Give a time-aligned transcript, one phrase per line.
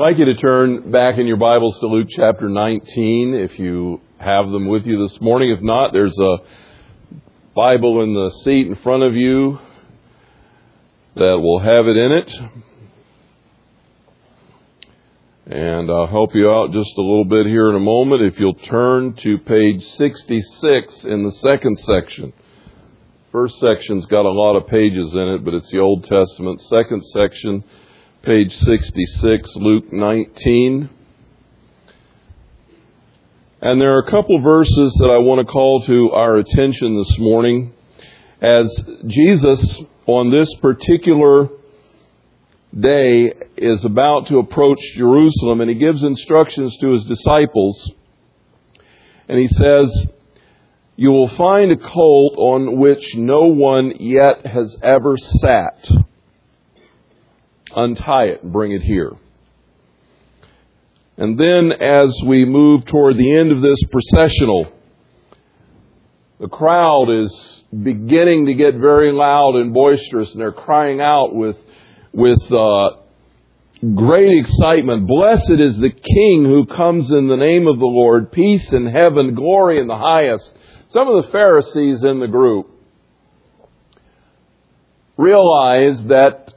[0.00, 4.00] I'd like you to turn back in your Bibles to Luke chapter 19 if you
[4.18, 5.50] have them with you this morning.
[5.50, 6.38] If not, there's a
[7.54, 9.58] Bible in the seat in front of you
[11.16, 12.32] that will have it in it.
[15.44, 18.22] And I'll help you out just a little bit here in a moment.
[18.22, 22.32] If you'll turn to page 66 in the second section.
[23.32, 26.62] First section's got a lot of pages in it, but it's the Old Testament.
[26.62, 27.64] Second section,
[28.22, 30.90] page 66, Luke 19.
[33.62, 37.18] And there are a couple verses that I want to call to our attention this
[37.18, 37.72] morning
[38.42, 41.48] as Jesus on this particular
[42.78, 47.90] day is about to approach Jerusalem and he gives instructions to his disciples.
[49.30, 50.08] And he says,
[50.96, 55.88] You will find a colt on which no one yet has ever sat.
[57.74, 59.12] Untie it and bring it here.
[61.16, 64.72] And then as we move toward the end of this processional,
[66.40, 71.56] the crowd is beginning to get very loud and boisterous and they're crying out with
[72.12, 72.90] with uh,
[73.94, 75.06] great excitement.
[75.06, 79.34] Blessed is the King who comes in the name of the Lord, peace in heaven,
[79.34, 80.52] glory in the highest.
[80.88, 82.68] Some of the Pharisees in the group
[85.16, 86.54] realize that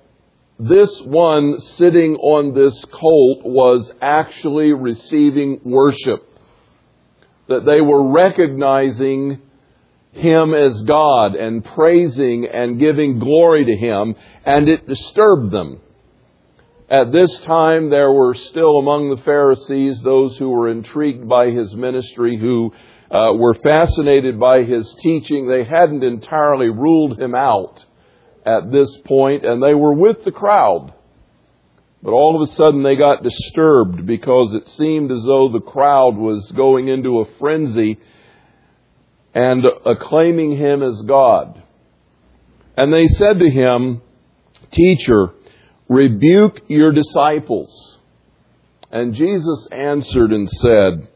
[0.68, 6.30] this one sitting on this colt was actually receiving worship.
[7.48, 9.42] That they were recognizing
[10.14, 15.82] him as God and praising and giving glory to Him, and it disturbed them.
[16.90, 21.74] At this time, there were still among the Pharisees those who were intrigued by His
[21.74, 22.72] ministry, who
[23.10, 25.48] uh, were fascinated by His teaching.
[25.48, 27.84] They hadn't entirely ruled Him out
[28.46, 30.94] at this point, and they were with the crowd.
[32.02, 36.18] But all of a sudden they got disturbed because it seemed as though the crowd
[36.18, 37.98] was going into a frenzy
[39.34, 41.64] and acclaiming him as God.
[42.76, 44.02] And they said to him,
[44.72, 45.30] Teacher,
[45.88, 48.00] rebuke your disciples.
[48.92, 51.08] And Jesus answered and said,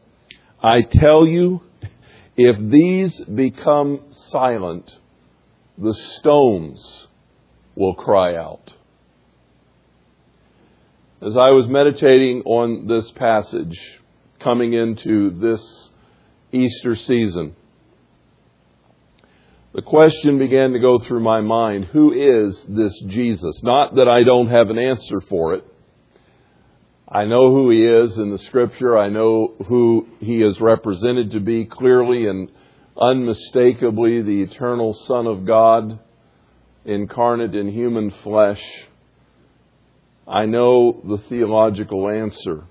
[0.62, 1.60] I tell you,
[2.36, 4.00] if these become
[4.30, 4.96] silent,
[5.76, 7.08] the stones
[7.78, 8.72] will cry out.
[11.22, 13.78] As I was meditating on this passage
[14.40, 15.90] coming into this
[16.50, 17.54] Easter season,
[19.74, 23.62] the question began to go through my mind who is this Jesus?
[23.62, 25.64] Not that I don't have an answer for it.
[27.08, 28.98] I know who he is in the scripture.
[28.98, 32.50] I know who he is represented to be clearly and
[33.00, 36.00] unmistakably the eternal Son of God,
[36.88, 38.62] incarnate in human flesh.
[40.26, 42.64] I know the theological answer.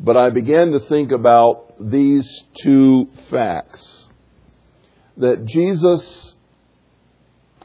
[0.00, 2.28] But I began to think about these
[2.62, 4.06] two facts
[5.16, 6.34] that Jesus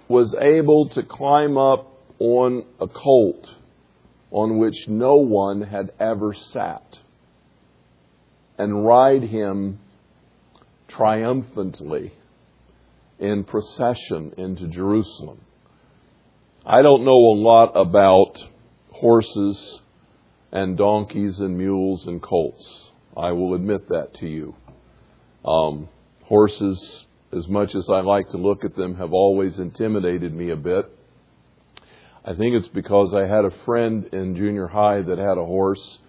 [0.08, 3.50] was able to climb up on a colt
[4.32, 7.00] on which no one had ever sat
[8.58, 9.80] and ride him
[10.88, 12.14] triumphantly
[13.20, 15.42] in procession into Jerusalem.
[16.66, 18.38] I don't know a lot about
[18.92, 19.80] horses
[20.52, 22.66] and donkeys and mules and colts.
[23.16, 24.56] I will admit that to you.
[25.46, 25.90] Um,
[26.24, 30.56] horses as much as I like to look at them, have always intimidated me a
[30.56, 30.86] bit.
[32.26, 36.00] I think it's because I had a friend in junior high that had a horse,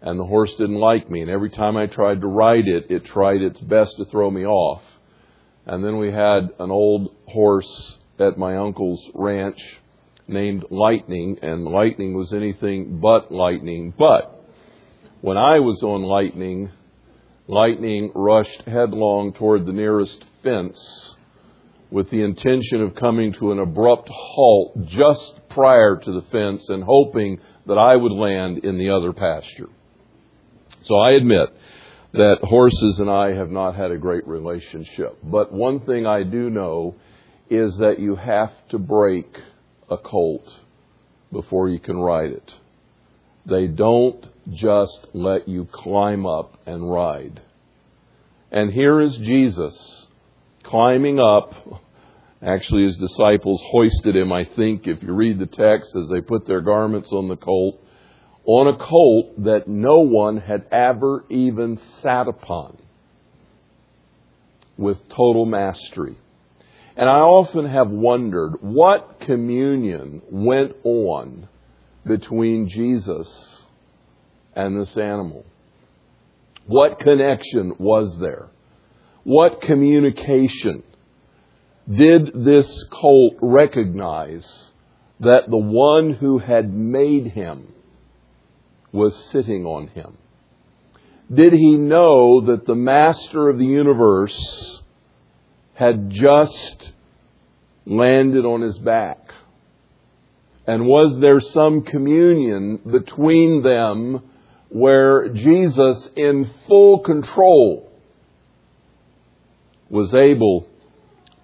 [0.00, 1.22] and the horse didn't like me.
[1.22, 4.46] And every time I tried to ride it, it tried its best to throw me
[4.46, 4.82] off.
[5.70, 9.60] And then we had an old horse at my uncle's ranch
[10.26, 13.94] named Lightning, and Lightning was anything but lightning.
[13.96, 14.44] But
[15.20, 16.70] when I was on Lightning,
[17.46, 21.14] Lightning rushed headlong toward the nearest fence
[21.88, 26.82] with the intention of coming to an abrupt halt just prior to the fence and
[26.82, 29.68] hoping that I would land in the other pasture.
[30.82, 31.50] So I admit
[32.12, 35.18] that horses and I have not had a great relationship.
[35.22, 36.96] But one thing I do know
[37.48, 39.38] is that you have to break
[39.88, 40.48] a colt
[41.32, 42.52] before you can ride it.
[43.46, 47.40] They don't just let you climb up and ride.
[48.50, 50.06] And here is Jesus
[50.64, 51.54] climbing up.
[52.42, 56.46] Actually, his disciples hoisted him, I think, if you read the text, as they put
[56.46, 57.80] their garments on the colt,
[58.50, 62.76] on a colt that no one had ever even sat upon
[64.76, 66.16] with total mastery.
[66.96, 71.48] And I often have wondered what communion went on
[72.04, 73.28] between Jesus
[74.56, 75.46] and this animal?
[76.66, 78.48] What connection was there?
[79.22, 80.82] What communication?
[81.88, 84.72] Did this colt recognize
[85.20, 87.72] that the one who had made him
[88.92, 90.16] was sitting on him?
[91.32, 94.82] Did he know that the master of the universe
[95.74, 96.92] had just
[97.86, 99.32] landed on his back?
[100.66, 104.22] And was there some communion between them
[104.68, 107.90] where Jesus, in full control,
[109.88, 110.68] was able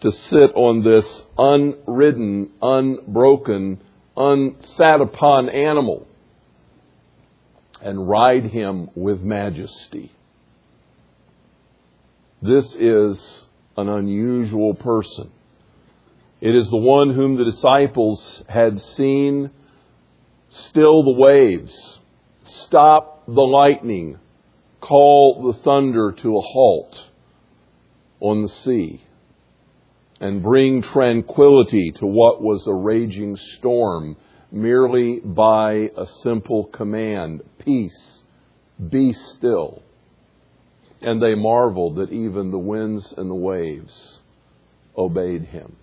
[0.00, 3.80] to sit on this unridden, unbroken,
[4.16, 6.06] unsat upon animal
[7.86, 10.10] and ride him with majesty?
[12.42, 13.46] This is
[13.76, 15.30] an unusual person.
[16.40, 19.52] It is the one whom the disciples had seen
[20.48, 22.00] still the waves,
[22.42, 24.18] stop the lightning,
[24.80, 27.04] call the thunder to a halt
[28.18, 29.04] on the sea,
[30.20, 34.16] and bring tranquility to what was a raging storm
[34.50, 38.22] merely by a simple command Peace,
[38.90, 39.82] be still.
[41.02, 44.20] And they marveled that even the winds and the waves
[44.96, 45.76] obeyed him.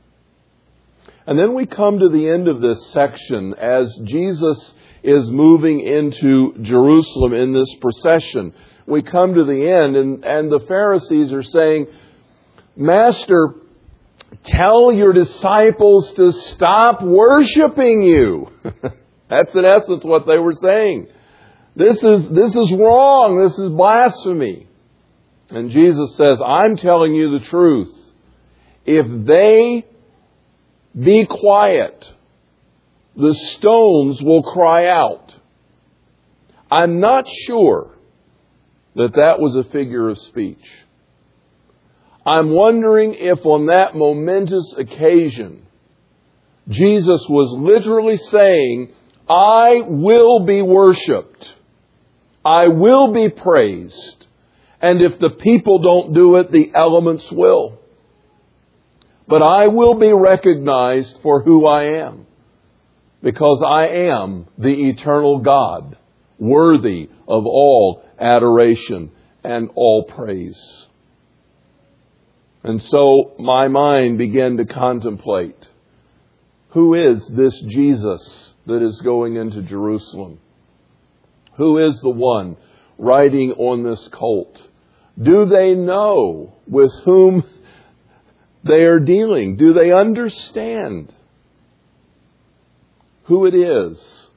[1.28, 4.74] And then we come to the end of this section as Jesus
[5.04, 8.54] is moving into Jerusalem in this procession.
[8.86, 11.88] We come to the end, and, and the Pharisees are saying,
[12.76, 13.56] Master,
[14.44, 18.52] tell your disciples to stop worshiping you.
[19.30, 21.08] That's in essence what they were saying.
[21.76, 23.40] This is, this is wrong.
[23.42, 24.68] This is blasphemy.
[25.50, 27.94] And Jesus says, I'm telling you the truth.
[28.86, 29.86] If they
[31.00, 32.06] be quiet.
[33.16, 35.34] The stones will cry out.
[36.70, 37.96] I'm not sure
[38.96, 40.64] that that was a figure of speech.
[42.26, 45.66] I'm wondering if on that momentous occasion,
[46.70, 48.94] Jesus was literally saying,
[49.30, 51.54] I will be worshiped.
[52.46, 54.28] I will be praised.
[54.82, 57.80] And if the people don't do it, the elements will
[59.28, 62.26] but I will be recognized for who I am,
[63.22, 65.98] because I am the eternal God,
[66.38, 69.12] worthy of all adoration
[69.44, 70.88] and all praise.
[72.64, 75.68] And so my mind began to contemplate
[76.70, 80.40] who is this Jesus that is going into Jerusalem?
[81.58, 82.58] Who is the one
[82.98, 84.60] riding on this colt?
[85.22, 87.44] Do they know with whom
[88.64, 89.58] they are dealing?
[89.58, 91.14] Do they understand
[93.26, 94.28] who it is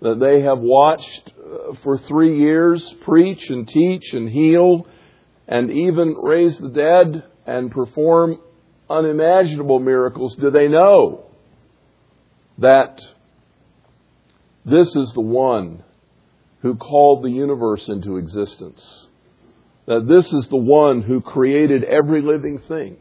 [0.00, 4.86] that they have watched uh, for three years preach and teach and heal
[5.46, 8.38] and even raise the dead and perform
[8.88, 10.36] unimaginable miracles?
[10.36, 11.26] Do they know
[12.58, 13.00] that
[14.64, 15.82] this is the one
[16.60, 19.06] who called the universe into existence?
[19.86, 22.96] That this is the one who created every living thing?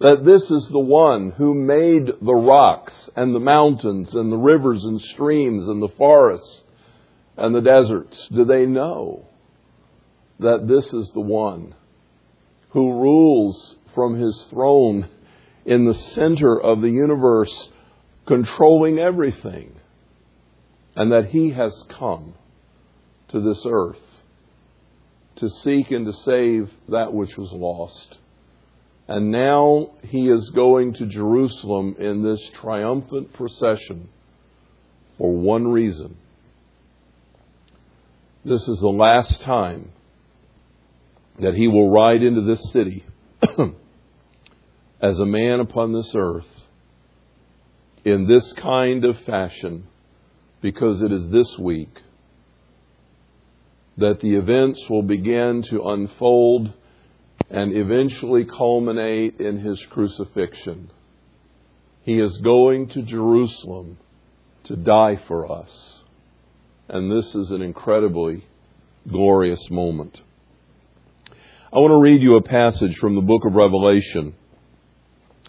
[0.00, 4.84] that this is the one who made the rocks and the mountains and the rivers
[4.84, 6.62] and streams and the forests
[7.36, 8.28] and the deserts?
[8.28, 9.26] Do they know
[10.40, 11.74] that this is the one
[12.74, 15.08] who rules from his throne
[15.64, 17.68] in the center of the universe,
[18.26, 19.72] controlling everything,
[20.96, 22.34] and that he has come
[23.28, 24.02] to this earth
[25.36, 28.18] to seek and to save that which was lost?
[29.06, 34.08] And now he is going to Jerusalem in this triumphant procession
[35.16, 36.16] for one reason.
[38.44, 39.92] This is the last time
[41.40, 43.04] that he will ride into this city
[45.00, 46.46] as a man upon this earth
[48.04, 49.86] in this kind of fashion
[50.60, 52.00] because it is this week
[53.96, 56.72] that the events will begin to unfold
[57.50, 60.90] and eventually culminate in his crucifixion.
[62.02, 63.98] He is going to Jerusalem
[64.64, 66.02] to die for us.
[66.88, 68.44] And this is an incredibly
[69.08, 70.20] glorious moment.
[71.74, 74.36] I want to read you a passage from the book of Revelation.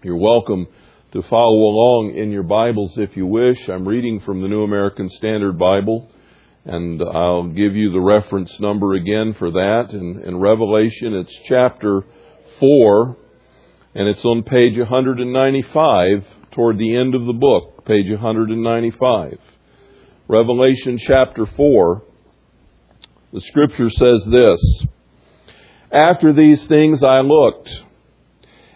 [0.01, 0.65] You're welcome
[1.11, 3.59] to follow along in your Bibles if you wish.
[3.69, 6.09] I'm reading from the New American Standard Bible.
[6.65, 9.89] And I'll give you the reference number again for that.
[9.91, 12.01] In, in Revelation, it's chapter
[12.59, 13.17] 4,
[13.93, 19.37] and it's on page 195 toward the end of the book, page 195.
[20.27, 22.03] Revelation chapter 4
[23.31, 24.87] The scripture says this
[25.95, 27.69] After these things I looked,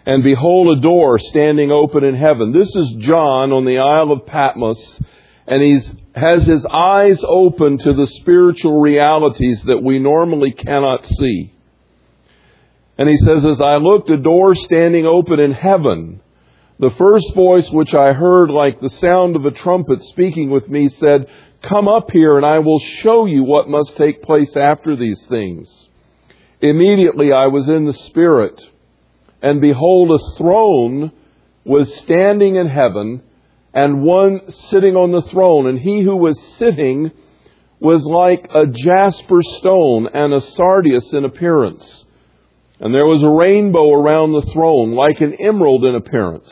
[0.06, 2.52] and behold, a door standing open in heaven.
[2.52, 5.00] This is John on the Isle of Patmos,
[5.46, 5.80] and he
[6.14, 11.52] has his eyes open to the spiritual realities that we normally cannot see.
[12.96, 16.22] And he says, As I looked, a door standing open in heaven.
[16.78, 20.88] The first voice which I heard, like the sound of a trumpet speaking with me,
[20.88, 21.26] said,
[21.60, 25.89] Come up here, and I will show you what must take place after these things.
[26.60, 28.60] Immediately I was in the Spirit,
[29.42, 31.12] and behold, a throne
[31.64, 33.22] was standing in heaven,
[33.72, 35.68] and one sitting on the throne.
[35.68, 37.10] And he who was sitting
[37.78, 42.04] was like a jasper stone and a sardius in appearance.
[42.78, 46.50] And there was a rainbow around the throne, like an emerald in appearance.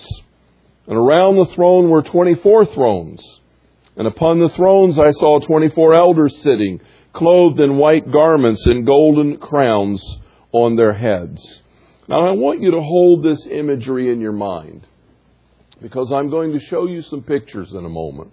[0.87, 3.23] And around the throne were 24 thrones.
[3.97, 6.81] And upon the thrones I saw 24 elders sitting,
[7.19, 10.01] clothed in white garments and golden crowns
[10.53, 11.61] on their heads.
[12.09, 14.87] Now I want you to hold this imagery in your mind
[15.83, 18.33] because I'm going to show you some pictures in a moment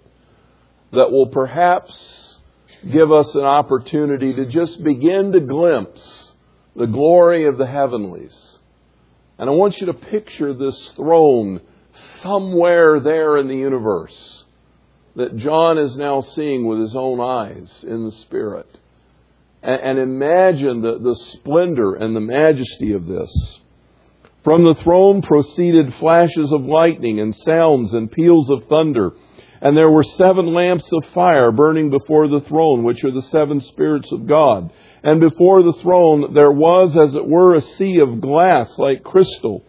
[0.92, 2.38] that will perhaps
[2.92, 6.32] give us an opportunity to just begin to glimpse
[6.76, 8.60] the glory of the heavenlies.
[9.40, 11.60] And I want you to picture this throne
[12.22, 14.35] somewhere there in the universe
[15.16, 18.68] that John is now seeing with his own eyes in the Spirit.
[19.64, 23.60] And, and imagine the, the splendor and the majesty of this.
[24.44, 29.14] From the throne proceeded flashes of lightning and sounds and peals of thunder.
[29.62, 33.62] And there were seven lamps of fire burning before the throne, which are the seven
[33.62, 34.72] spirits of God.
[35.02, 39.64] And before the throne there was, as it were, a sea of glass like crystal.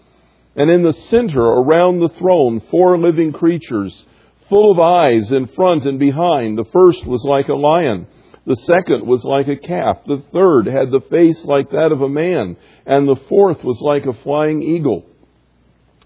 [0.57, 4.05] And in the center, around the throne, four living creatures,
[4.49, 6.59] full of eyes in front and behind.
[6.59, 8.07] The first was like a lion.
[8.47, 9.99] The second was like a calf.
[10.07, 12.57] The third had the face like that of a man.
[12.87, 15.07] And the fourth was like a flying eagle.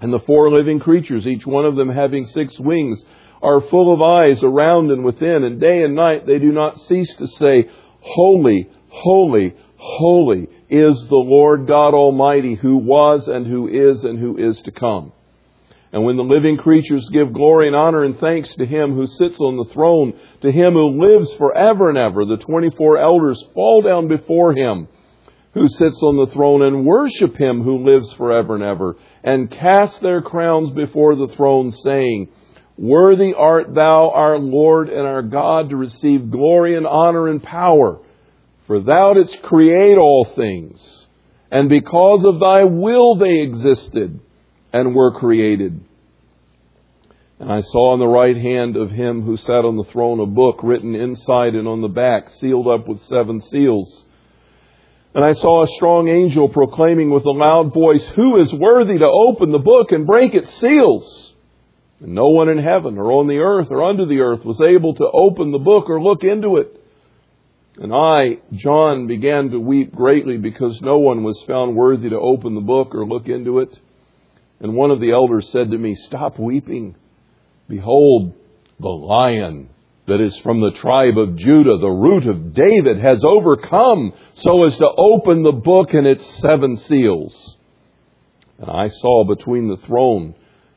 [0.01, 3.03] And the four living creatures, each one of them having six wings,
[3.43, 5.45] are full of eyes around and within.
[5.45, 7.69] And day and night they do not cease to say,
[8.01, 14.37] Holy, Holy, holy is the Lord God Almighty who was and who is and who
[14.37, 15.13] is to come.
[15.93, 19.39] And when the living creatures give glory and honor and thanks to Him who sits
[19.41, 24.07] on the throne, to Him who lives forever and ever, the 24 elders fall down
[24.07, 24.87] before Him
[25.53, 30.01] who sits on the throne and worship Him who lives forever and ever, and cast
[30.01, 32.29] their crowns before the throne, saying,
[32.79, 37.99] Worthy art thou, our Lord and our God, to receive glory and honor and power.
[38.69, 41.07] For thou didst create all things,
[41.51, 44.21] and because of thy will they existed
[44.73, 45.81] and were created.
[47.39, 50.27] And I saw on the right hand of him who sat on the throne a
[50.27, 54.05] book written inside and on the back, sealed up with seven seals.
[55.15, 59.07] And I saw a strong angel proclaiming with a loud voice, Who is worthy to
[59.07, 61.33] open the book and break its seals?
[62.01, 64.95] And no one in heaven or on the earth or under the earth was able
[64.95, 66.77] to open the book or look into it.
[67.77, 72.55] And I, John, began to weep greatly because no one was found worthy to open
[72.55, 73.79] the book or look into it.
[74.61, 76.97] And one of the elders said to me, Stop weeping.
[77.69, 78.35] Behold,
[78.79, 79.71] the lion
[80.07, 84.77] that is from the tribe of Judah, the root of David, has overcome so as
[84.77, 87.57] to open the book and its seven seals.
[88.59, 90.35] And I saw between the throne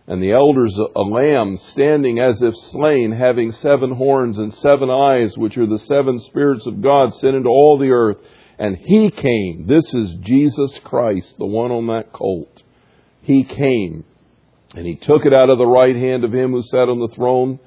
[0.08, 5.38] and the elders a lamb standing as if slain, having seven horns and seven eyes,
[5.38, 8.18] which are the seven spirits of God sent into all the earth.
[8.60, 9.66] And he came.
[9.68, 12.63] This is Jesus Christ, the one on that colt.
[13.24, 14.06] He came,
[14.76, 17.14] and he took it out of the right hand of him who sat on the
[17.16, 17.60] throne.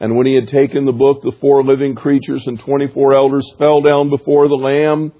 [0.00, 3.50] And when he had taken the book, the four living creatures and twenty four elders
[3.58, 5.12] fell down before the Lamb.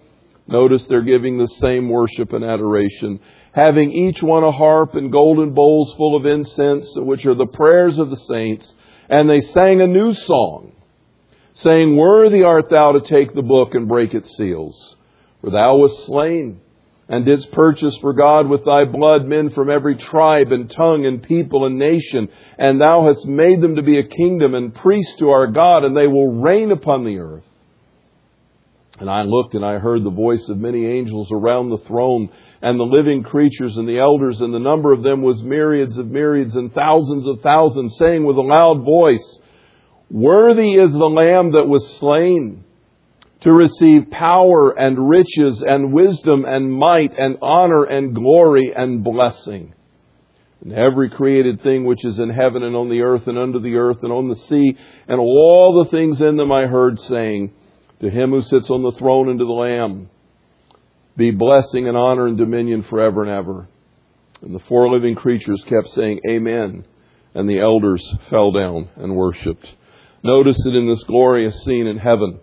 [0.46, 3.20] Notice they're giving the same worship and adoration
[3.54, 7.98] having each one a harp and golden bowls full of incense, which are the prayers
[7.98, 8.74] of the saints.
[9.08, 10.72] And they sang a new song,
[11.54, 14.96] saying, Worthy art thou to take the book and break its seals.
[15.40, 16.60] For thou wast slain,
[17.08, 21.22] and didst purchase for God with thy blood men from every tribe and tongue and
[21.22, 22.28] people and nation.
[22.58, 25.96] And thou hast made them to be a kingdom and priests to our God, and
[25.96, 27.44] they will reign upon the earth.
[28.98, 32.30] And I looked and I heard the voice of many angels around the throne
[32.62, 36.06] and the living creatures and the elders, and the number of them was myriads of
[36.06, 39.38] myriads and thousands of thousands, saying with a loud voice,
[40.10, 42.64] Worthy is the Lamb that was slain
[43.44, 49.74] to receive power and riches and wisdom and might and honor and glory and blessing.
[50.62, 53.76] And every created thing which is in heaven and on the earth and under the
[53.76, 57.52] earth and on the sea and all the things in them I heard saying,
[58.00, 60.08] To him who sits on the throne and to the Lamb
[61.14, 63.68] be blessing and honor and dominion forever and ever.
[64.40, 66.86] And the four living creatures kept saying, Amen.
[67.34, 69.66] And the elders fell down and worshiped.
[70.22, 72.40] Notice it in this glorious scene in heaven.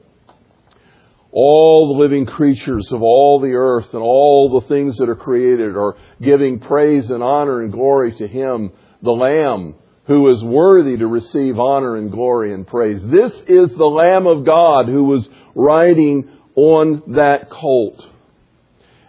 [1.32, 5.78] All the living creatures of all the earth and all the things that are created
[5.78, 8.72] are giving praise and honor and glory to Him,
[9.02, 13.02] the Lamb, who is worthy to receive honor and glory and praise.
[13.04, 18.06] This is the Lamb of God who was riding on that colt.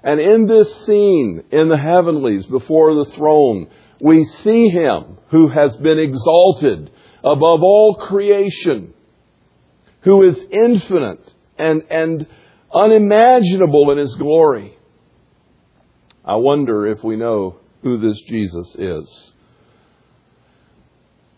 [0.04, 3.68] And in this scene in the heavenlies before the throne,
[4.00, 6.90] we see him who has been exalted
[7.24, 8.94] above all creation,
[10.00, 12.26] who is infinite and, and
[12.74, 14.76] unimaginable in his glory.
[16.24, 19.32] I wonder if we know who this Jesus is.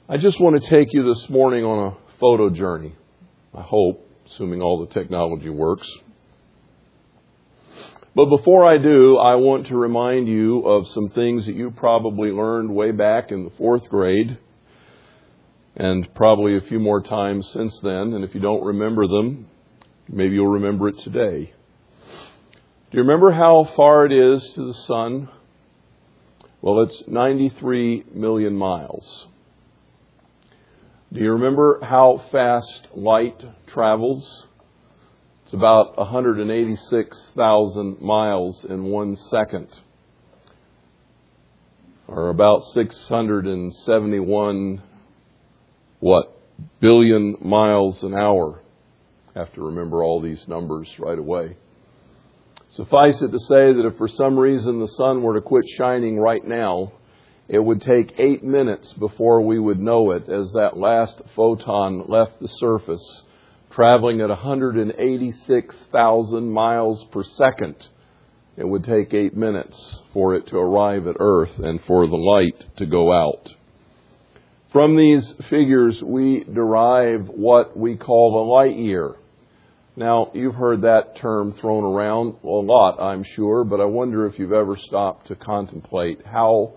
[0.09, 2.95] I just want to take you this morning on a photo journey.
[3.55, 5.91] I hope, assuming all the technology works.
[8.15, 12.31] But before I do, I want to remind you of some things that you probably
[12.31, 14.39] learned way back in the fourth grade
[15.77, 18.13] and probably a few more times since then.
[18.13, 19.47] And if you don't remember them,
[20.09, 21.53] maybe you'll remember it today.
[22.91, 25.29] Do you remember how far it is to the sun?
[26.61, 29.27] Well, it's 93 million miles.
[31.13, 34.47] Do you remember how fast light travels?
[35.45, 39.69] It's about 186,000 miles in one second,
[42.09, 44.83] or about 671
[46.01, 46.41] what
[46.81, 48.64] billion miles an hour.
[49.35, 51.57] Have to remember all these numbers right away.
[52.69, 56.19] Suffice it to say that if for some reason the sun were to quit shining
[56.19, 56.93] right now,
[57.49, 62.41] it would take eight minutes before we would know it as that last photon left
[62.41, 63.25] the surface
[63.75, 67.75] traveling at 186,000 miles per second.
[68.57, 72.77] It would take eight minutes for it to arrive at Earth and for the light
[72.77, 73.49] to go out.
[74.71, 79.17] From these figures, we derive what we call the light year.
[79.97, 84.41] Now, you've heard that term thrown around a lot, I'm sure, but I wonder if
[84.41, 86.73] you've ever stopped to contemplate how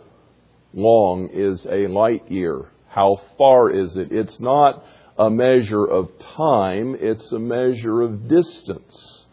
[0.71, 2.65] long is a light year?
[2.89, 4.11] How far is it?
[4.11, 4.83] It's not
[5.17, 9.25] a measure of time, it's a measure of distance.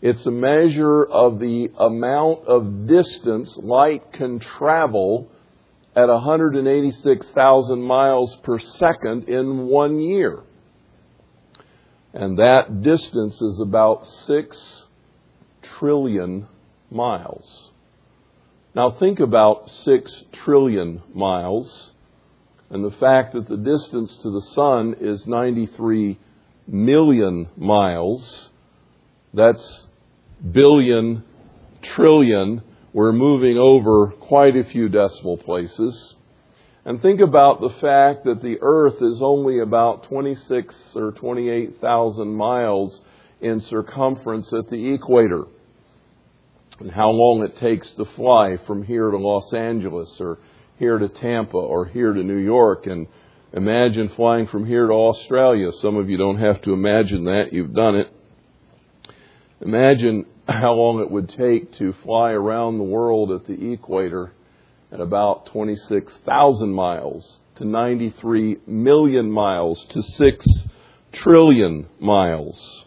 [0.00, 5.28] It's a measure of the amount of distance light can travel
[5.94, 10.44] at 186,000 miles per second in one year.
[12.14, 14.84] And that distance is about 6
[15.62, 16.46] trillion
[16.90, 17.70] miles.
[18.74, 21.92] Now think about 6 trillion miles
[22.72, 26.18] and the fact that the distance to the sun is 93
[26.66, 28.48] million miles,
[29.34, 29.86] that's
[30.50, 31.22] billion,
[31.82, 32.62] trillion,
[32.94, 36.14] we're moving over quite a few decimal places.
[36.84, 43.00] And think about the fact that the Earth is only about 26 or 28,000 miles
[43.40, 45.44] in circumference at the equator.
[46.80, 50.38] And how long it takes to fly from here to Los Angeles or
[50.78, 53.06] here to Tampa or here to New York and
[53.52, 55.70] imagine flying from here to Australia.
[55.80, 58.08] Some of you don't have to imagine that, you've done it.
[59.60, 64.32] Imagine how long it would take to fly around the world at the equator
[64.92, 70.46] at about 26,000 miles to 93 million miles to 6
[71.12, 72.84] trillion miles.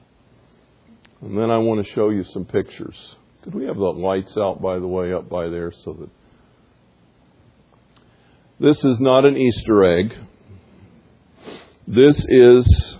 [1.22, 3.16] And then I want to show you some pictures.
[3.44, 6.10] Could we have the lights out, by the way, up by there so that
[8.60, 10.16] this is not an Easter egg.
[11.88, 12.98] This is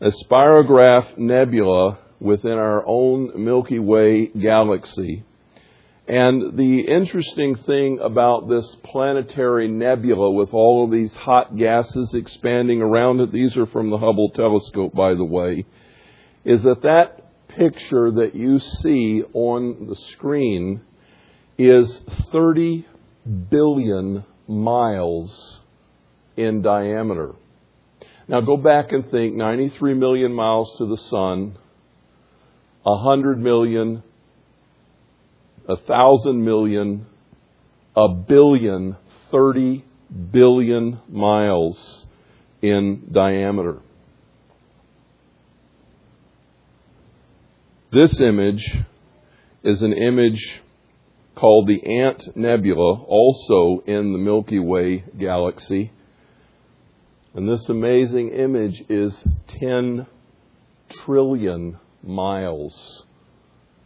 [0.00, 5.24] a spirograph nebula within our own Milky Way galaxy.
[6.10, 12.82] And the interesting thing about this planetary nebula with all of these hot gases expanding
[12.82, 15.66] around it, these are from the Hubble telescope, by the way,
[16.44, 20.80] is that that picture that you see on the screen
[21.56, 22.00] is
[22.32, 22.88] 30
[23.48, 25.60] billion miles
[26.36, 27.36] in diameter.
[28.26, 31.56] Now go back and think 93 million miles to the sun,
[32.82, 34.02] 100 million,
[35.66, 37.06] 1,000 million,
[37.96, 38.96] a billion,
[39.30, 39.84] 30
[40.30, 42.06] billion miles
[42.62, 43.80] in diameter.
[47.92, 48.64] This image
[49.64, 50.60] is an image
[51.34, 55.90] called the Ant Nebula, also in the Milky Way galaxy.
[57.34, 59.18] And this amazing image is
[59.60, 60.06] 10
[61.04, 63.04] trillion miles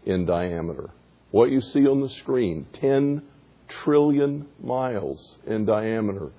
[0.04, 0.90] in diameter.
[1.34, 3.20] What you see on the screen, 10
[3.66, 6.30] trillion miles in diameter.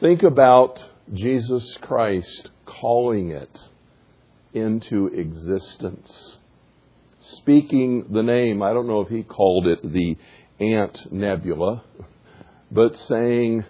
[0.00, 3.56] Think about Jesus Christ calling it
[4.52, 6.38] into existence.
[7.20, 10.16] Speaking the name, I don't know if he called it the
[10.58, 11.84] Ant Nebula,
[12.72, 13.64] but saying,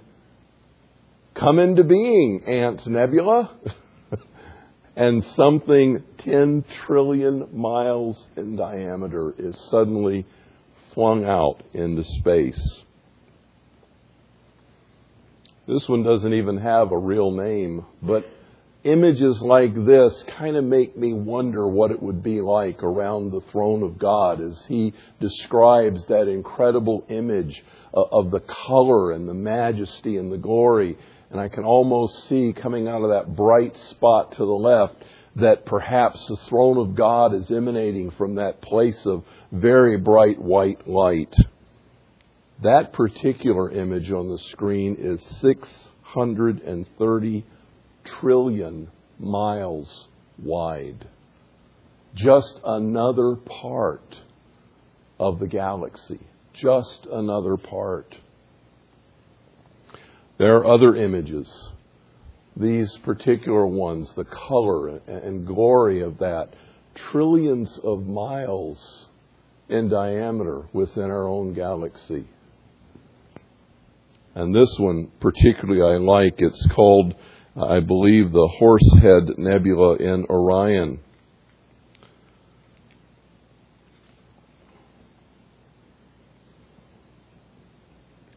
[1.34, 3.54] Come into being, Ant Nebula.
[4.96, 10.24] and something 10 trillion miles in diameter is suddenly
[10.92, 12.82] flung out into space.
[15.66, 18.24] This one doesn't even have a real name, but
[18.84, 23.40] images like this kind of make me wonder what it would be like around the
[23.50, 29.34] throne of God as he describes that incredible image uh, of the color and the
[29.34, 30.98] majesty and the glory.
[31.34, 35.02] And I can almost see coming out of that bright spot to the left
[35.34, 40.86] that perhaps the throne of God is emanating from that place of very bright white
[40.86, 41.34] light.
[42.62, 47.44] That particular image on the screen is 630
[48.04, 50.06] trillion miles
[50.38, 51.08] wide.
[52.14, 54.18] Just another part
[55.18, 56.20] of the galaxy.
[56.52, 58.18] Just another part.
[60.38, 61.48] There are other images
[62.56, 66.50] these particular ones, the color and glory of that,
[67.10, 69.06] trillions of miles
[69.68, 72.26] in diameter within our own galaxy.
[74.34, 76.34] And this one particularly I like.
[76.38, 77.14] It's called,
[77.56, 81.00] I believe, the Horsehead Nebula in Orion.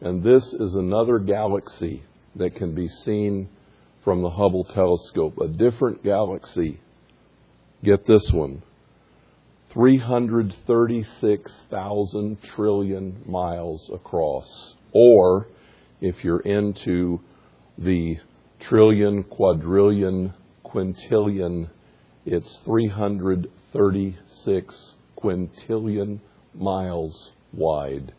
[0.00, 2.04] And this is another galaxy
[2.36, 3.48] that can be seen
[4.04, 6.78] from the Hubble telescope, a different galaxy.
[7.82, 8.62] Get this one
[9.72, 14.76] 336,000 trillion miles across.
[14.92, 15.48] Or,
[16.00, 17.20] if you're into
[17.76, 18.18] the
[18.60, 20.32] trillion, quadrillion,
[20.64, 21.68] quintillion,
[22.24, 26.20] it's 336 quintillion
[26.54, 28.14] miles wide.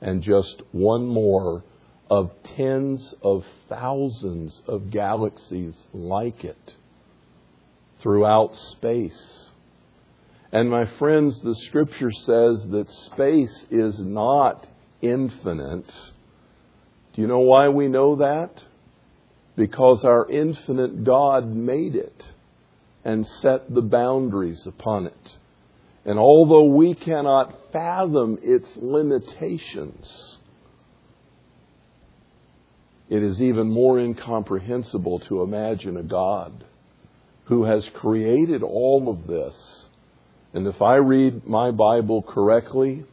[0.00, 1.62] And just one more
[2.10, 6.74] of tens of thousands of galaxies like it
[8.00, 9.50] throughout space.
[10.52, 14.66] And my friends, the scripture says that space is not
[15.00, 15.92] infinite.
[17.12, 18.64] Do you know why we know that?
[19.54, 22.24] Because our infinite God made it
[23.04, 25.36] and set the boundaries upon it.
[26.10, 30.38] And although we cannot fathom its limitations,
[33.08, 36.64] it is even more incomprehensible to imagine a God
[37.44, 39.86] who has created all of this.
[40.52, 43.04] And if I read my Bible correctly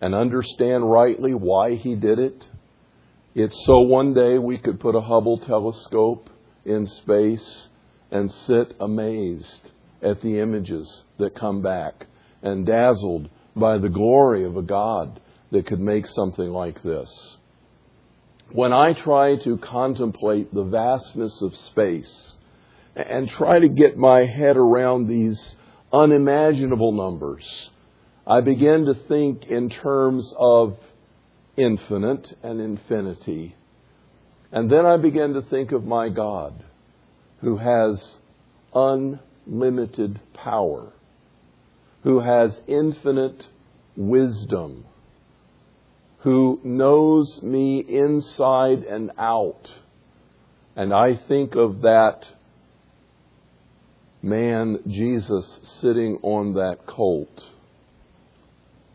[0.00, 2.46] and understand rightly why he did it,
[3.34, 6.30] it's so one day we could put a Hubble telescope
[6.64, 7.66] in space
[8.12, 12.06] and sit amazed at the images that come back
[12.42, 17.36] and dazzled by the glory of a God that could make something like this
[18.52, 22.36] when I try to contemplate the vastness of space
[22.96, 25.56] and try to get my head around these
[25.92, 27.70] unimaginable numbers,
[28.26, 30.78] I begin to think in terms of
[31.56, 33.54] infinite and infinity.
[34.50, 36.64] And then I begin to think of my God
[37.40, 38.16] who has
[38.74, 39.27] unlimited
[40.34, 40.92] power,
[42.02, 43.48] who has infinite
[43.96, 44.84] wisdom
[46.18, 49.70] who knows me inside and out.
[50.74, 52.26] And I think of that
[54.20, 57.44] man, Jesus, sitting on that colt,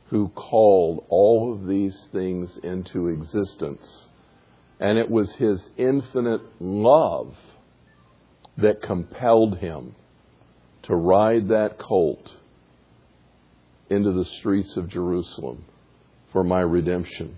[0.07, 4.09] who called all of these things into existence.
[4.79, 7.35] And it was his infinite love
[8.57, 9.95] that compelled him
[10.83, 12.29] to ride that colt
[13.89, 15.65] into the streets of Jerusalem
[16.31, 17.37] for my redemption.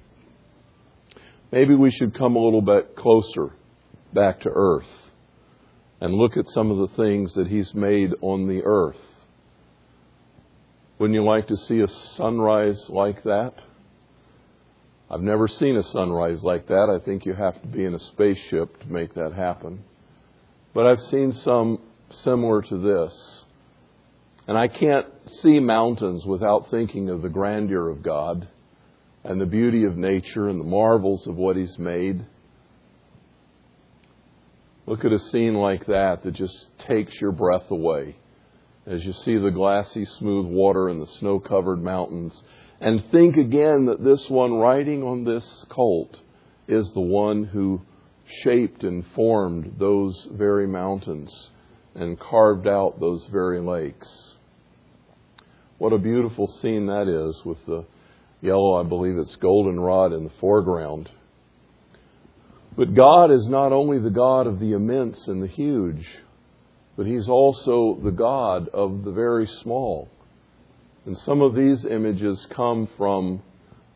[1.51, 3.51] Maybe we should come a little bit closer
[4.13, 4.89] back to earth
[6.01, 8.97] and look at some of the things that He's made on the earth.
[10.97, 13.53] Wouldn't you like to see a sunrise like that?
[15.09, 16.89] I've never seen a sunrise like that.
[16.89, 19.83] I think you have to be in a spaceship to make that happen.
[20.73, 21.79] But I've seen some
[22.11, 23.45] similar to this.
[24.47, 25.07] And I can't
[25.41, 28.47] see mountains without thinking of the grandeur of God
[29.23, 32.25] and the beauty of nature and the marvels of what He's made.
[34.85, 38.17] Look at a scene like that that just takes your breath away.
[38.85, 42.43] as you see the glassy, smooth water and the snow covered mountains.
[42.79, 46.19] And think again that this one riding on this colt
[46.67, 47.81] is the one who
[48.43, 51.49] shaped and formed those very mountains
[51.95, 54.35] and carved out those very lakes.
[55.77, 57.85] What a beautiful scene that is with the
[58.41, 61.09] yellow, I believe it's goldenrod in the foreground.
[62.77, 66.05] But God is not only the God of the immense and the huge,
[66.97, 70.09] but He's also the God of the very small.
[71.05, 73.41] And some of these images come from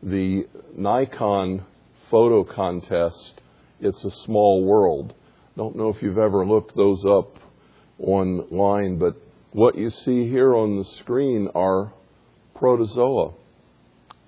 [0.02, 1.64] the Nikon
[2.10, 3.40] photo contest,
[3.80, 5.14] It's a Small World.
[5.56, 7.38] Don't know if you've ever looked those up
[8.00, 9.16] online, but
[9.52, 11.92] what you see here on the screen are
[12.54, 13.32] protozoa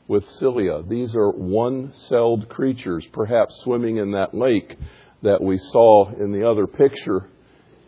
[0.08, 0.82] with cilia.
[0.82, 4.76] These are one celled creatures, perhaps swimming in that lake
[5.22, 7.28] that we saw in the other picture.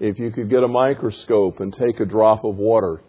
[0.00, 3.02] If you could get a microscope and take a drop of water,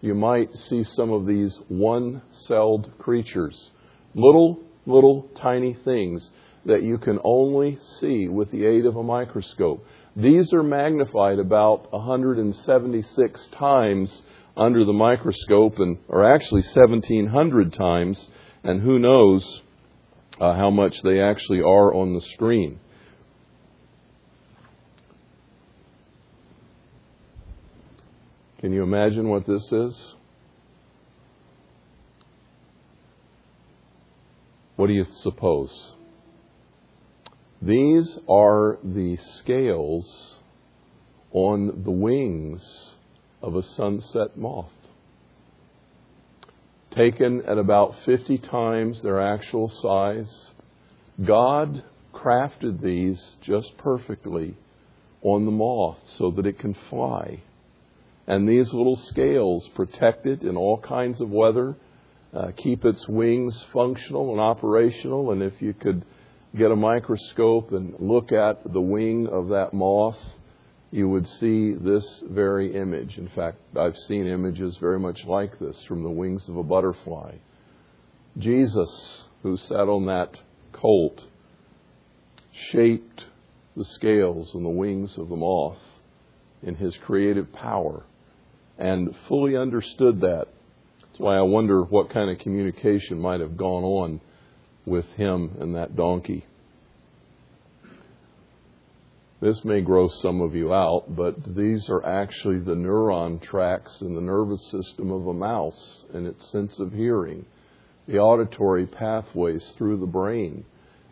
[0.00, 3.70] you might see some of these one celled creatures.
[4.14, 6.30] Little, little tiny things
[6.66, 9.84] that you can only see with the aid of a microscope.
[10.16, 14.22] These are magnified about 176 times
[14.56, 18.28] under the microscope, and are actually 1,700 times,
[18.64, 19.62] and who knows
[20.40, 22.80] uh, how much they actually are on the screen.
[28.60, 30.14] Can you imagine what this is?
[34.74, 35.92] What do you suppose?
[37.60, 40.38] These are the scales
[41.32, 42.94] on the wings
[43.42, 44.70] of a sunset moth.
[46.92, 50.52] Taken at about 50 times their actual size,
[51.24, 51.82] God
[52.14, 54.56] crafted these just perfectly
[55.22, 57.42] on the moth so that it can fly.
[58.26, 61.76] And these little scales protect it in all kinds of weather,
[62.32, 66.04] uh, keep its wings functional and operational, and if you could
[66.56, 70.18] get a microscope and look at the wing of that moth,
[70.90, 73.18] you would see this very image.
[73.18, 77.34] In fact, I've seen images very much like this from the wings of a butterfly.
[78.38, 80.40] Jesus, who sat on that
[80.72, 81.24] colt,
[82.70, 83.26] shaped
[83.76, 85.78] the scales and the wings of the moth
[86.62, 88.04] in his creative power
[88.78, 90.46] and fully understood that.
[91.00, 94.20] That's why I wonder what kind of communication might have gone on
[94.88, 96.44] with him and that donkey.
[99.40, 104.16] This may gross some of you out, but these are actually the neuron tracks in
[104.16, 107.46] the nervous system of a mouse and its sense of hearing,
[108.08, 110.64] the auditory pathways through the brain,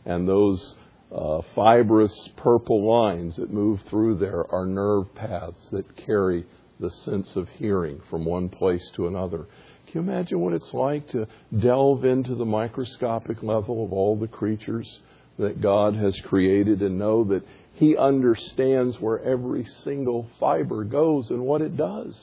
[0.04, 0.74] and those
[1.14, 6.44] uh, fibrous purple lines that move through there are nerve paths that carry
[6.80, 9.46] the sense of hearing from one place to another.
[9.96, 11.26] You imagine what it's like to
[11.58, 14.86] delve into the microscopic level of all the creatures
[15.38, 21.40] that God has created and know that He understands where every single fiber goes and
[21.40, 22.14] what it does?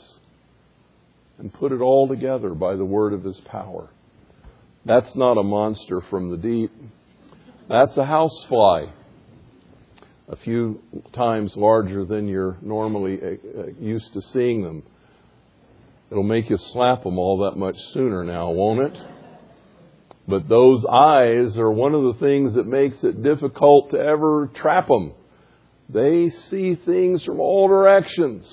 [1.39, 3.89] And put it all together by the word of His power.
[4.85, 6.71] That's not a monster from the deep.
[7.69, 8.85] That's a housefly.
[10.29, 10.79] A few
[11.13, 14.83] times larger than you're normally uh, uh, used to seeing them.
[16.13, 19.01] It'll make you slap them all that much sooner now, won't it?
[20.27, 24.89] But those eyes are one of the things that makes it difficult to ever trap
[24.89, 25.13] them.
[25.89, 28.45] They see things from all directions.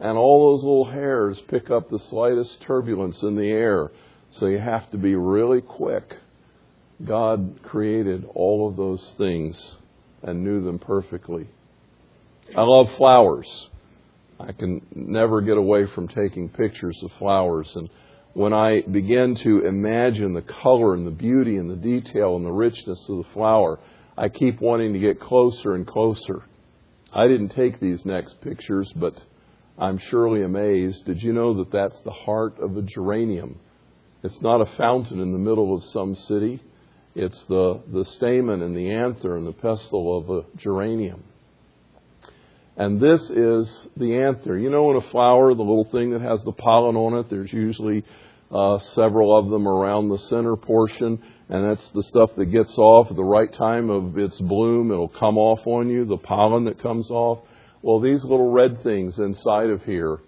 [0.00, 3.92] And all those little hairs pick up the slightest turbulence in the air.
[4.32, 6.16] So you have to be really quick.
[7.06, 9.76] God created all of those things
[10.20, 11.46] and knew them perfectly.
[12.56, 13.68] I love flowers.
[14.42, 17.70] I can never get away from taking pictures of flowers.
[17.74, 17.88] And
[18.32, 22.50] when I begin to imagine the color and the beauty and the detail and the
[22.50, 23.78] richness of the flower,
[24.16, 26.42] I keep wanting to get closer and closer.
[27.12, 29.14] I didn't take these next pictures, but
[29.78, 31.04] I'm surely amazed.
[31.04, 33.60] Did you know that that's the heart of a geranium?
[34.24, 36.62] It's not a fountain in the middle of some city.
[37.14, 41.24] It's the, the stamen and the anther and the pistil of a geranium.
[42.76, 44.58] And this is the anther.
[44.58, 47.52] You know, in a flower, the little thing that has the pollen on it, there's
[47.52, 48.04] usually
[48.50, 53.10] uh, several of them around the center portion, and that's the stuff that gets off
[53.10, 54.90] at the right time of its bloom.
[54.90, 57.40] It'll come off on you, the pollen that comes off.
[57.82, 60.20] Well, these little red things inside of here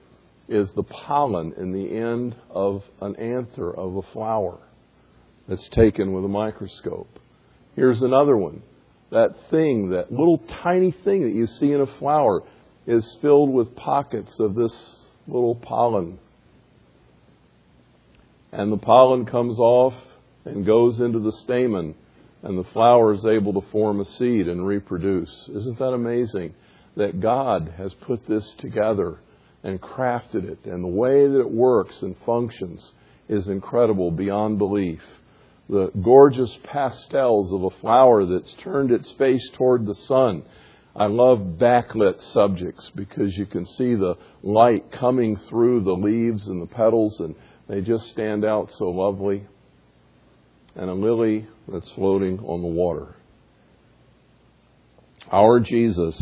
[0.49, 4.59] is the pollen in the end of an anther of a flower
[5.49, 7.19] that's taken with a microscope.
[7.75, 8.63] Here's another one
[9.15, 12.43] that thing, that little tiny thing that you see in a flower,
[12.87, 14.73] is filled with pockets of this
[15.27, 16.19] little pollen.
[18.53, 19.95] And the pollen comes off
[20.45, 21.95] and goes into the stamen,
[22.43, 25.49] and the flower is able to form a seed and reproduce.
[25.49, 26.55] Isn't that amazing?
[26.97, 29.19] That God has put this together
[29.63, 32.93] and crafted it, and the way that it works and functions
[33.29, 35.03] is incredible beyond belief.
[35.69, 40.43] The gorgeous pastels of a flower that's turned its face toward the sun.
[40.95, 46.61] I love backlit subjects because you can see the light coming through the leaves and
[46.61, 47.35] the petals, and
[47.67, 49.47] they just stand out so lovely.
[50.77, 53.17] And a lily that's floating on the water.
[55.33, 56.19] Our Jesus,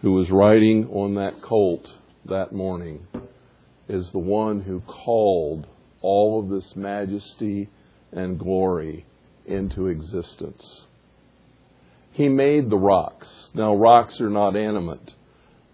[0.00, 1.90] who was riding on that colt
[2.26, 3.06] that morning,
[3.88, 5.66] is the one who called
[6.00, 7.68] all of this majesty
[8.12, 9.06] and glory
[9.46, 10.86] into existence.
[12.12, 13.50] He made the rocks.
[13.54, 15.12] Now, rocks are not animate,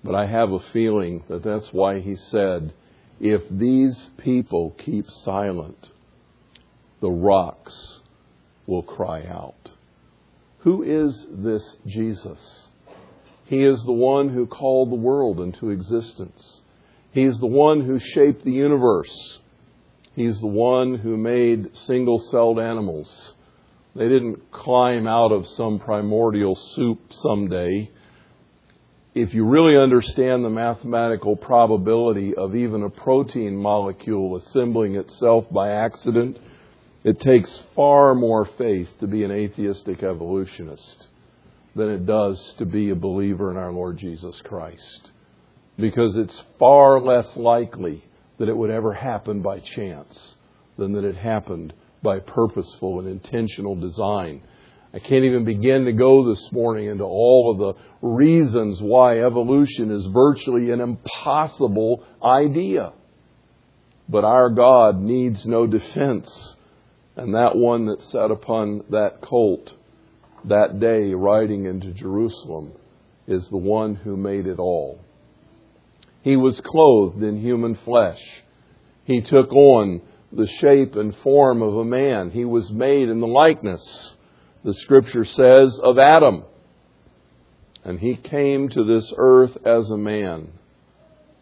[0.05, 2.73] but I have a feeling that that's why he said,
[3.21, 5.89] if these people keep silent,
[7.01, 8.01] the rocks
[8.67, 9.71] will cry out.
[10.61, 12.69] Who is this Jesus?
[13.45, 16.61] He is the one who called the world into existence.
[17.13, 19.39] He is the one who shaped the universe.
[20.19, 23.35] He's the one who made single celled animals.
[23.95, 27.89] They didn't climb out of some primordial soup someday.
[29.15, 35.71] If you really understand the mathematical probability of even a protein molecule assembling itself by
[35.71, 36.37] accident,
[37.05, 41.07] it takes far more faith to be an atheistic evolutionist
[41.77, 45.13] than it does to be a believer in our Lord Jesus Christ.
[45.79, 48.03] Because it's far less likely
[48.39, 50.37] that it would ever happen by chance
[50.77, 51.73] than that it happened
[52.03, 54.43] by purposeful and intentional design.
[54.95, 59.91] I can't even begin to go this morning into all of the reasons why evolution
[59.91, 62.93] is virtually an impossible idea.
[64.09, 66.57] But our God needs no defense.
[67.17, 69.73] And that one that sat upon that colt
[70.45, 72.73] that day riding into Jerusalem
[73.27, 75.01] is the one who made it all.
[76.29, 78.21] He was clothed in human flesh.
[79.05, 82.33] He took on the shape and form of a man.
[82.33, 84.13] He was made in the likeness,
[84.63, 86.45] the scripture says, of Adam.
[87.83, 90.53] And he came to this earth as a man,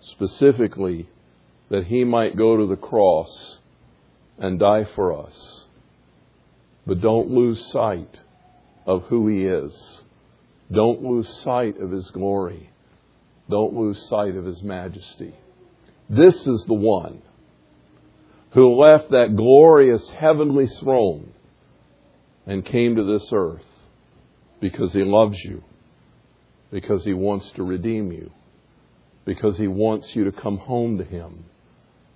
[0.03, 1.09] specifically
[1.69, 3.59] that he might go to the cross
[4.39, 5.65] and die for us.
[6.87, 8.21] But don't lose sight
[8.87, 10.03] of who he is.
[10.71, 12.71] Don't lose sight of his glory.
[13.49, 15.35] Don't lose sight of his majesty.
[16.09, 17.23] This is the one
[18.53, 21.33] who left that glorious heavenly throne
[22.47, 23.65] and came to this earth
[24.61, 25.63] because he loves you,
[26.71, 28.31] because he wants to redeem you,
[29.25, 31.45] because he wants you to come home to him,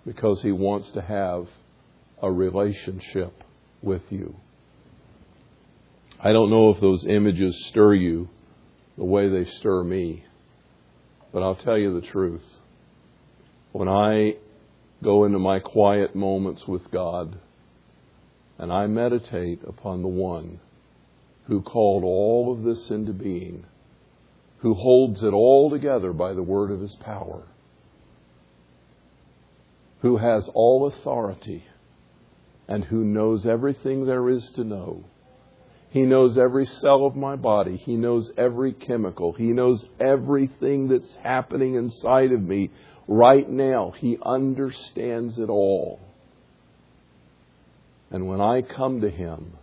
[0.07, 1.47] because he wants to have
[2.23, 3.45] a relationship
[3.83, 4.37] with you.
[6.23, 8.29] I don't know if those images stir you
[8.97, 10.25] the way they stir me.
[11.33, 12.45] But I'll tell you the truth.
[13.73, 14.37] When I
[15.03, 17.39] go into my quiet moments with God
[18.59, 20.61] and I meditate upon the one
[21.47, 23.65] who called all of this into being,
[24.59, 27.45] who holds it all together by the word of his power,
[30.01, 31.65] who has all authority,
[32.69, 35.05] and who knows everything there is to know
[35.91, 37.77] he knows every cell of my body.
[37.77, 39.33] He knows every chemical.
[39.33, 42.71] He knows everything that's happening inside of me
[43.09, 43.93] right now.
[43.99, 45.99] He understands it all.
[48.09, 49.55] And when I come to Him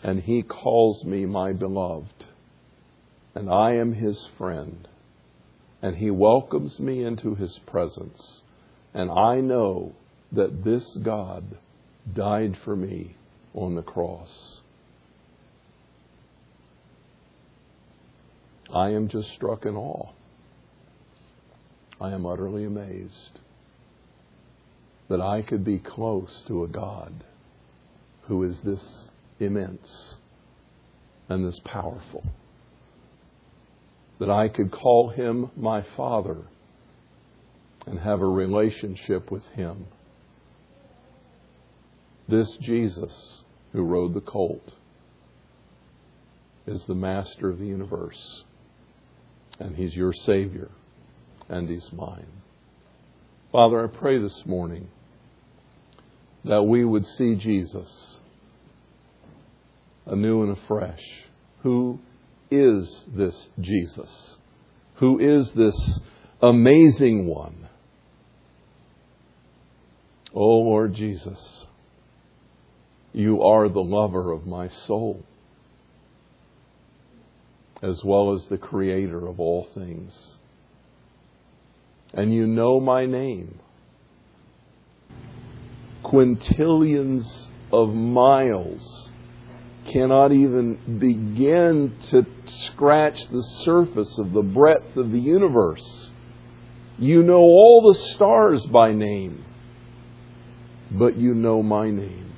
[0.00, 2.24] and He calls me my beloved,
[3.34, 4.86] and I am His friend,
[5.82, 8.42] and He welcomes me into His presence,
[8.94, 9.92] and I know
[10.30, 11.58] that this God
[12.14, 13.16] died for me
[13.54, 14.60] on the cross.
[18.72, 20.10] I am just struck in awe.
[22.00, 23.40] I am utterly amazed
[25.08, 27.24] that I could be close to a God
[28.22, 29.08] who is this
[29.38, 30.16] immense
[31.28, 32.24] and this powerful.
[34.18, 36.38] That I could call him my Father
[37.86, 39.86] and have a relationship with him.
[42.28, 43.42] This Jesus
[43.72, 44.72] who rode the colt
[46.66, 48.42] is the master of the universe
[49.58, 50.70] and He's your Savior,
[51.48, 52.26] and He's mine.
[53.52, 54.88] Father, I pray this morning
[56.44, 58.18] that we would see Jesus
[60.06, 61.02] anew and afresh.
[61.62, 62.00] Who
[62.50, 64.36] is this Jesus?
[64.96, 66.00] Who is this
[66.40, 67.66] amazing one
[70.38, 71.64] Oh, Lord Jesus,
[73.14, 75.24] you are the lover of my soul,
[77.82, 80.36] as well as the creator of all things.
[82.14, 83.58] And you know my name.
[86.04, 89.10] Quintillions of miles
[89.92, 92.26] cannot even begin to
[92.66, 96.10] scratch the surface of the breadth of the universe.
[96.98, 99.44] You know all the stars by name,
[100.90, 102.32] but you know my name.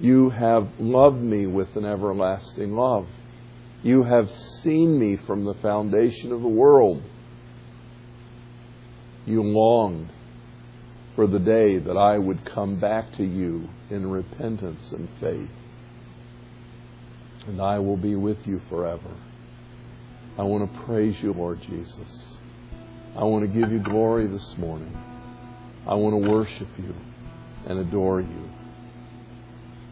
[0.00, 3.06] You have loved me with an everlasting love.
[3.86, 4.28] You have
[4.62, 7.02] seen me from the foundation of the world.
[9.24, 10.10] You longed
[11.14, 15.50] for the day that I would come back to you in repentance and faith
[17.46, 19.16] and I will be with you forever.
[20.36, 22.38] I want to praise you, Lord Jesus.
[23.16, 24.94] I want to give you glory this morning.
[25.86, 26.92] I want to worship you
[27.66, 28.50] and adore you.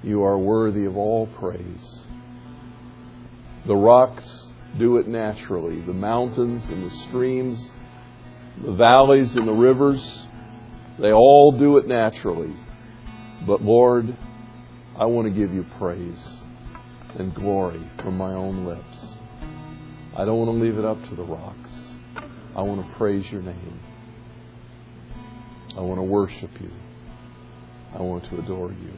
[0.02, 2.03] You are worthy of all praise.
[3.66, 4.48] The rocks
[4.78, 7.70] do it naturally, the mountains and the streams,
[8.64, 10.26] the valleys and the rivers,
[10.98, 12.54] they all do it naturally.
[13.46, 14.16] But Lord,
[14.96, 16.38] I want to give you praise
[17.18, 18.98] and glory from my own lips.
[20.16, 21.70] I don't want to leave it up to the rocks.
[22.56, 23.80] I want to praise your name.
[25.76, 26.70] I want to worship you.
[27.92, 28.92] I want to adore you.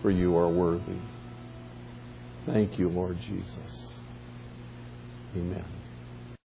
[0.00, 0.98] For you are worthy.
[2.46, 4.00] Thank you, Lord Jesus.
[5.36, 5.81] Amen.